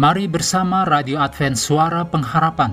Mari 0.00 0.32
bersama 0.32 0.88
Radio 0.88 1.20
Advent 1.20 1.60
Suara 1.60 2.08
Pengharapan 2.08 2.72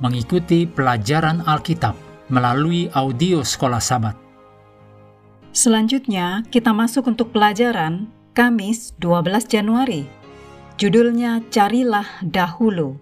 mengikuti 0.00 0.64
pelajaran 0.64 1.44
Alkitab 1.44 1.92
melalui 2.32 2.88
audio 2.96 3.44
Sekolah 3.44 3.84
Sabat. 3.84 4.16
Selanjutnya, 5.52 6.40
kita 6.48 6.72
masuk 6.72 7.12
untuk 7.12 7.36
pelajaran 7.36 8.08
Kamis 8.32 8.96
12 8.96 9.44
Januari. 9.44 10.08
Judulnya 10.80 11.44
Carilah 11.52 12.24
Dahulu. 12.24 12.96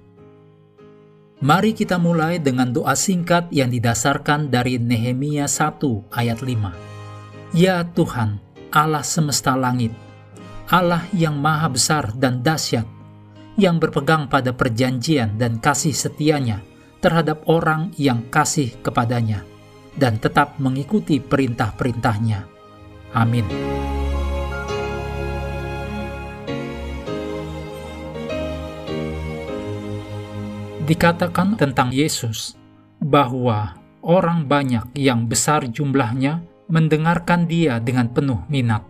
Mari 1.38 1.70
kita 1.78 2.02
mulai 2.02 2.42
dengan 2.42 2.74
doa 2.74 2.98
singkat 2.98 3.46
yang 3.54 3.70
didasarkan 3.70 4.50
dari 4.50 4.82
Nehemia 4.82 5.46
1 5.46 6.10
ayat 6.10 6.42
5. 6.42 7.54
Ya 7.54 7.86
Tuhan, 7.94 8.42
Allah 8.74 9.06
semesta 9.06 9.54
langit, 9.54 9.94
Allah 10.66 11.06
yang 11.14 11.38
maha 11.38 11.70
besar 11.70 12.10
dan 12.18 12.42
dahsyat, 12.42 13.01
yang 13.60 13.76
berpegang 13.76 14.28
pada 14.32 14.56
perjanjian 14.56 15.36
dan 15.36 15.60
kasih 15.60 15.92
setianya 15.92 16.64
terhadap 17.02 17.44
orang 17.50 17.90
yang 17.98 18.24
kasih 18.30 18.72
kepadanya 18.80 19.44
dan 19.98 20.16
tetap 20.16 20.56
mengikuti 20.56 21.20
perintah-perintahnya. 21.20 22.48
Amin. 23.12 23.44
Dikatakan 30.82 31.54
tentang 31.54 31.94
Yesus 31.94 32.58
bahwa 32.98 33.78
orang 34.02 34.50
banyak 34.50 34.98
yang 34.98 35.30
besar 35.30 35.64
jumlahnya 35.70 36.42
mendengarkan 36.66 37.46
dia 37.46 37.78
dengan 37.78 38.10
penuh 38.10 38.42
minat. 38.50 38.82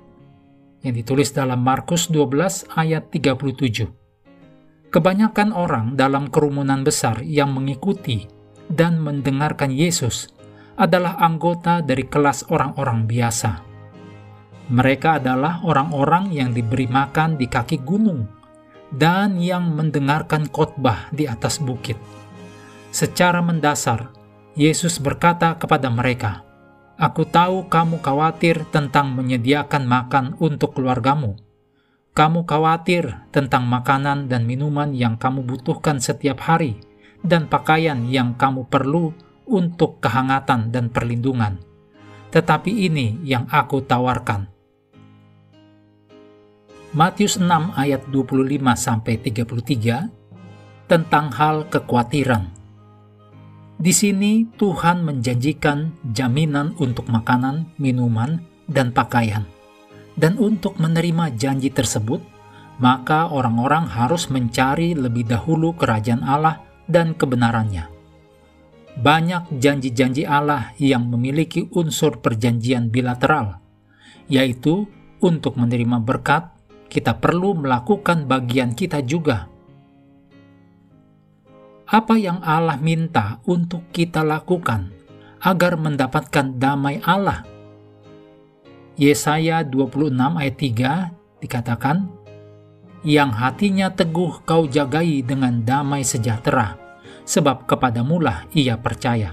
Yang 0.83 0.94
ditulis 1.05 1.31
dalam 1.31 1.62
Markus 1.62 2.11
12 2.11 2.67
ayat 2.75 3.06
37. 3.12 4.02
Kebanyakan 4.93 5.57
orang 5.57 5.97
dalam 5.97 6.29
kerumunan 6.29 6.85
besar 6.85 7.25
yang 7.25 7.57
mengikuti 7.57 8.29
dan 8.69 9.01
mendengarkan 9.01 9.73
Yesus 9.73 10.29
adalah 10.77 11.17
anggota 11.17 11.81
dari 11.81 12.05
kelas 12.05 12.53
orang-orang 12.53 13.09
biasa. 13.09 13.65
Mereka 14.69 15.17
adalah 15.17 15.65
orang-orang 15.65 16.37
yang 16.37 16.53
diberi 16.53 16.84
makan 16.93 17.41
di 17.41 17.49
kaki 17.49 17.81
gunung 17.81 18.29
dan 18.93 19.41
yang 19.41 19.73
mendengarkan 19.73 20.53
khotbah 20.53 21.09
di 21.09 21.25
atas 21.25 21.56
bukit. 21.56 21.97
Secara 22.93 23.41
mendasar, 23.41 24.12
Yesus 24.53 25.01
berkata 25.01 25.56
kepada 25.56 25.89
mereka, 25.89 26.45
"Aku 27.01 27.25
tahu 27.25 27.65
kamu 27.73 28.05
khawatir 28.05 28.69
tentang 28.69 29.17
menyediakan 29.17 29.89
makan 29.89 30.37
untuk 30.37 30.77
keluargamu." 30.77 31.52
Kamu 32.13 32.45
khawatir 32.45 33.25
tentang 33.33 33.65
makanan 33.65 34.29
dan 34.29 34.45
minuman 34.45 34.93
yang 34.93 35.17
kamu 35.17 35.49
butuhkan 35.49 35.97
setiap 35.97 36.45
hari, 36.45 36.77
dan 37.25 37.49
pakaian 37.49 38.05
yang 38.05 38.37
kamu 38.37 38.69
perlu 38.69 39.17
untuk 39.49 39.97
kehangatan 40.05 40.69
dan 40.69 40.93
perlindungan. 40.93 41.57
Tetapi 42.29 42.69
ini 42.69 43.17
yang 43.25 43.49
aku 43.49 43.81
tawarkan. 43.89 44.45
Matius 46.93 47.41
6 47.41 47.49
ayat 47.81 48.05
25 48.13 48.61
sampai 48.77 49.17
33 49.17 50.13
tentang 50.93 51.33
hal 51.33 51.65
kekhawatiran. 51.73 52.45
Di 53.81 53.93
sini 53.97 54.45
Tuhan 54.61 55.01
menjanjikan 55.01 55.97
jaminan 56.13 56.77
untuk 56.77 57.09
makanan, 57.09 57.73
minuman, 57.81 58.45
dan 58.69 58.93
pakaian 58.93 59.49
dan 60.17 60.37
untuk 60.37 60.77
menerima 60.77 61.33
janji 61.37 61.73
tersebut, 61.73 62.21
maka 62.81 63.28
orang-orang 63.31 63.87
harus 63.89 64.28
mencari 64.28 64.97
lebih 64.97 65.28
dahulu 65.28 65.77
kerajaan 65.77 66.25
Allah 66.25 66.61
dan 66.89 67.15
kebenarannya. 67.15 67.89
Banyak 68.93 69.56
janji-janji 69.56 70.28
Allah 70.28 70.77
yang 70.77 71.09
memiliki 71.09 71.65
unsur 71.72 72.21
perjanjian 72.21 72.93
bilateral, 72.93 73.56
yaitu 74.28 74.84
untuk 75.22 75.56
menerima 75.56 76.03
berkat, 76.05 76.53
kita 76.93 77.17
perlu 77.17 77.56
melakukan 77.56 78.28
bagian 78.28 78.77
kita 78.77 79.01
juga. 79.01 79.49
Apa 81.89 82.21
yang 82.21 82.41
Allah 82.45 82.77
minta 82.77 83.41
untuk 83.49 83.89
kita 83.93 84.21
lakukan 84.25 84.93
agar 85.41 85.77
mendapatkan 85.81 86.56
damai 86.56 87.01
Allah 87.05 87.52
Yesaya 88.92 89.64
26 89.64 90.12
ayat 90.12 90.56
3 90.60 91.41
dikatakan, 91.41 92.12
Yang 93.00 93.30
hatinya 93.41 93.88
teguh 93.88 94.44
kau 94.44 94.69
jagai 94.69 95.25
dengan 95.25 95.64
damai 95.64 96.04
sejahtera, 96.04 96.76
sebab 97.25 97.64
kepadamulah 97.64 98.44
ia 98.53 98.76
percaya. 98.76 99.32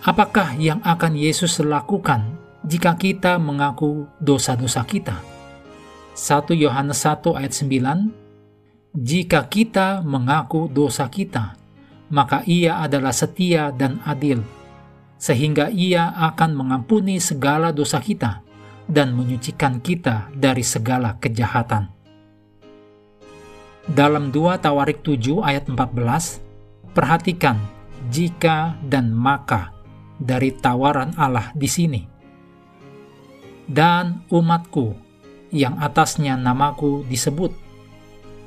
Apakah 0.00 0.56
yang 0.56 0.80
akan 0.80 1.12
Yesus 1.12 1.60
lakukan 1.60 2.40
jika 2.64 2.96
kita 2.96 3.36
mengaku 3.36 4.08
dosa-dosa 4.16 4.80
kita? 4.88 5.20
1 6.16 6.56
Yohanes 6.56 7.04
1 7.04 7.36
ayat 7.36 7.52
9 7.52 8.96
Jika 8.96 9.44
kita 9.52 10.00
mengaku 10.00 10.66
dosa 10.72 11.06
kita, 11.12 11.60
maka 12.08 12.40
ia 12.48 12.80
adalah 12.80 13.12
setia 13.12 13.68
dan 13.70 14.00
adil 14.08 14.40
sehingga 15.20 15.68
ia 15.68 16.16
akan 16.32 16.56
mengampuni 16.56 17.20
segala 17.20 17.76
dosa 17.76 18.00
kita 18.00 18.40
dan 18.88 19.12
menyucikan 19.12 19.84
kita 19.84 20.32
dari 20.32 20.64
segala 20.64 21.20
kejahatan. 21.20 21.92
Dalam 23.84 24.32
2 24.32 24.64
Tawarik 24.64 25.04
7 25.04 25.44
ayat 25.44 25.68
14, 25.68 26.40
perhatikan 26.96 27.60
jika 28.08 28.80
dan 28.80 29.12
maka 29.12 29.76
dari 30.16 30.56
tawaran 30.56 31.12
Allah 31.20 31.52
di 31.52 31.68
sini. 31.68 32.02
Dan 33.70 34.26
umatku 34.32 34.96
yang 35.54 35.78
atasnya 35.78 36.34
namaku 36.34 37.06
disebut, 37.06 37.54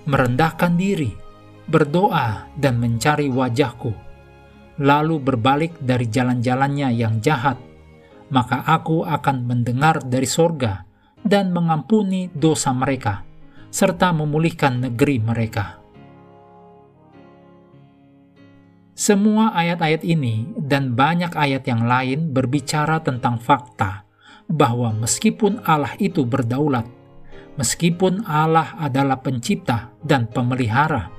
merendahkan 0.09 0.75
diri, 0.75 1.15
berdoa 1.67 2.51
dan 2.59 2.79
mencari 2.79 3.31
wajahku, 3.31 3.95
lalu 4.81 5.21
berbalik 5.21 5.77
dari 5.77 6.09
jalan-jalannya 6.09 6.89
yang 6.93 7.21
jahat, 7.21 7.57
maka 8.33 8.65
aku 8.65 9.05
akan 9.05 9.45
mendengar 9.45 10.01
dari 10.01 10.25
sorga 10.25 10.85
dan 11.21 11.53
mengampuni 11.53 12.27
dosa 12.33 12.73
mereka, 12.73 13.21
serta 13.69 14.09
memulihkan 14.11 14.89
negeri 14.89 15.21
mereka. 15.21 15.83
Semua 18.93 19.57
ayat-ayat 19.57 20.05
ini 20.05 20.53
dan 20.53 20.93
banyak 20.93 21.33
ayat 21.33 21.65
yang 21.65 21.89
lain 21.89 22.29
berbicara 22.29 23.01
tentang 23.01 23.41
fakta 23.41 24.05
bahwa 24.45 24.93
meskipun 24.93 25.65
Allah 25.65 25.97
itu 25.97 26.21
berdaulat, 26.21 26.85
meskipun 27.57 28.21
Allah 28.29 28.77
adalah 28.77 29.17
pencipta 29.17 29.89
dan 30.05 30.29
pemelihara, 30.29 31.09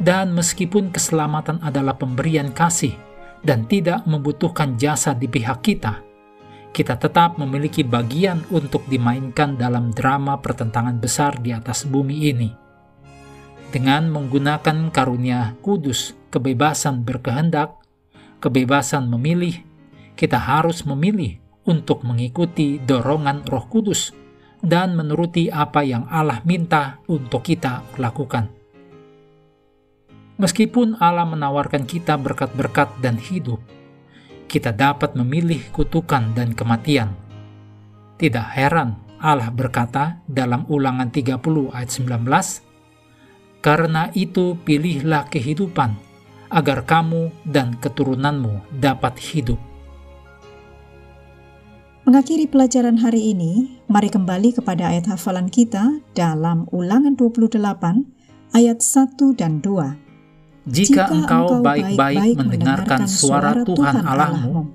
dan 0.00 0.36
meskipun 0.36 0.92
keselamatan 0.92 1.60
adalah 1.64 1.96
pemberian 1.96 2.52
kasih 2.52 2.92
dan 3.40 3.64
tidak 3.64 4.04
membutuhkan 4.04 4.76
jasa 4.76 5.16
di 5.16 5.28
pihak 5.30 5.64
kita, 5.64 6.04
kita 6.76 7.00
tetap 7.00 7.40
memiliki 7.40 7.80
bagian 7.80 8.44
untuk 8.52 8.84
dimainkan 8.84 9.56
dalam 9.56 9.88
drama 9.96 10.36
pertentangan 10.36 11.00
besar 11.00 11.40
di 11.40 11.54
atas 11.56 11.88
bumi 11.88 12.28
ini. 12.28 12.50
Dengan 13.72 14.12
menggunakan 14.12 14.92
karunia 14.92 15.56
kudus, 15.64 16.12
kebebasan 16.28 17.02
berkehendak, 17.02 17.80
kebebasan 18.44 19.08
memilih, 19.08 19.64
kita 20.16 20.36
harus 20.36 20.84
memilih 20.84 21.40
untuk 21.66 22.06
mengikuti 22.06 22.78
dorongan 22.78 23.44
Roh 23.48 23.66
Kudus 23.66 24.14
dan 24.62 24.96
menuruti 24.96 25.52
apa 25.52 25.82
yang 25.84 26.06
Allah 26.08 26.40
minta 26.46 27.02
untuk 27.10 27.44
kita 27.44 27.84
lakukan. 28.00 28.55
Meskipun 30.36 31.00
Allah 31.00 31.24
menawarkan 31.24 31.88
kita 31.88 32.20
berkat-berkat 32.20 33.00
dan 33.00 33.16
hidup, 33.16 33.56
kita 34.52 34.68
dapat 34.68 35.16
memilih 35.16 35.64
kutukan 35.72 36.36
dan 36.36 36.52
kematian. 36.52 37.16
Tidak 38.20 38.46
heran 38.52 39.00
Allah 39.16 39.48
berkata 39.48 40.20
dalam 40.28 40.68
ulangan 40.68 41.08
30 41.08 41.40
ayat 41.72 41.88
19, 41.88 43.64
Karena 43.64 44.12
itu 44.12 44.60
pilihlah 44.60 45.26
kehidupan, 45.32 45.96
agar 46.52 46.84
kamu 46.84 47.32
dan 47.48 47.74
keturunanmu 47.80 48.76
dapat 48.76 49.16
hidup. 49.18 49.58
Mengakhiri 52.06 52.46
pelajaran 52.46 53.02
hari 53.02 53.34
ini, 53.34 53.82
mari 53.90 54.06
kembali 54.12 54.54
kepada 54.54 54.94
ayat 54.94 55.10
hafalan 55.10 55.50
kita 55.50 55.98
dalam 56.14 56.70
ulangan 56.70 57.18
28 57.18 57.58
ayat 58.54 58.78
1 58.78 59.34
dan 59.34 59.58
2. 59.58 60.05
Jika 60.66 61.14
engkau 61.14 61.62
baik-baik 61.62 62.34
mendengarkan 62.34 63.06
suara 63.06 63.62
Tuhan 63.62 64.02
Allahmu 64.02 64.66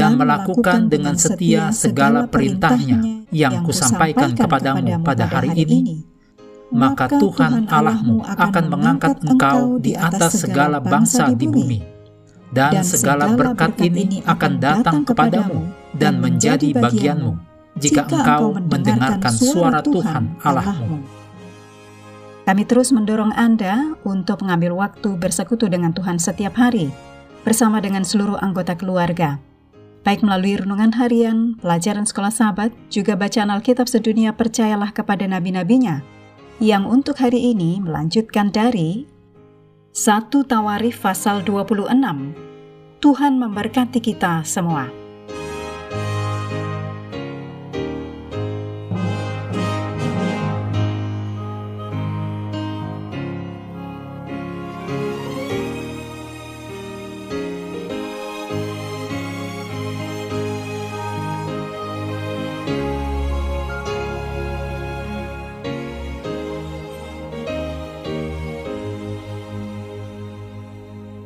dan 0.00 0.16
melakukan 0.16 0.88
dengan 0.88 1.12
setia 1.20 1.68
segala 1.76 2.24
perintahnya 2.24 3.28
yang 3.28 3.68
kusampaikan 3.68 4.32
kepadamu 4.32 5.04
pada 5.04 5.28
hari 5.28 5.52
ini, 5.60 6.08
maka 6.72 7.12
Tuhan 7.12 7.68
Allahmu 7.68 8.24
akan 8.24 8.64
mengangkat 8.72 9.20
engkau 9.28 9.76
di 9.76 9.92
atas 9.92 10.40
segala 10.40 10.80
bangsa 10.80 11.36
di 11.36 11.52
bumi, 11.52 11.84
dan 12.56 12.80
segala 12.80 13.36
berkat 13.36 13.76
ini 13.84 14.24
akan 14.24 14.52
datang 14.56 15.04
kepadamu 15.04 15.68
dan 15.92 16.16
menjadi 16.16 16.72
bagianmu. 16.80 17.36
jika 17.74 18.06
engkau 18.06 18.54
mendengarkan 18.54 19.34
suara 19.34 19.82
Tuhan 19.82 20.38
Allahmu. 20.40 21.23
Kami 22.44 22.68
terus 22.68 22.92
mendorong 22.92 23.32
Anda 23.32 23.96
untuk 24.04 24.44
mengambil 24.44 24.76
waktu 24.76 25.16
bersekutu 25.16 25.64
dengan 25.72 25.96
Tuhan 25.96 26.20
setiap 26.20 26.60
hari, 26.60 26.92
bersama 27.40 27.80
dengan 27.80 28.04
seluruh 28.04 28.36
anggota 28.36 28.76
keluarga, 28.76 29.40
baik 30.04 30.20
melalui 30.20 30.60
renungan 30.60 30.92
harian, 30.92 31.56
pelajaran 31.56 32.04
sekolah 32.04 32.28
sahabat, 32.28 32.76
juga 32.92 33.16
bacaan 33.16 33.48
Alkitab 33.48 33.88
sedunia 33.88 34.36
percayalah 34.36 34.92
kepada 34.92 35.24
nabi-nabinya, 35.24 36.04
yang 36.60 36.84
untuk 36.84 37.16
hari 37.16 37.56
ini 37.56 37.80
melanjutkan 37.80 38.52
dari 38.52 39.08
1 39.96 40.28
Tawarif 40.28 41.00
pasal 41.00 41.40
26. 41.48 41.88
Tuhan 43.00 43.32
memberkati 43.40 44.00
kita 44.04 44.44
semua. 44.44 45.03